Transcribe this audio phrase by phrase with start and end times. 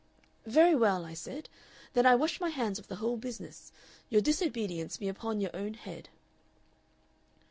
[0.47, 1.47] "'Very well,' I said,
[1.93, 3.71] 'then I wash my hands of the whole business.
[4.09, 6.09] Your disobedience be upon your own head.